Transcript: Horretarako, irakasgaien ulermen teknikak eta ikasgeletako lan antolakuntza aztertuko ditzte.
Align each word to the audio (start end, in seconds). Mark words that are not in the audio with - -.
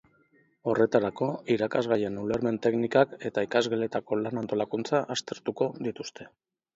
Horretarako, 0.71 1.25
irakasgaien 1.55 2.15
ulermen 2.21 2.57
teknikak 2.63 3.13
eta 3.31 3.43
ikasgeletako 3.49 4.19
lan 4.23 4.41
antolakuntza 4.43 5.03
aztertuko 5.17 5.69
ditzte. 5.89 6.27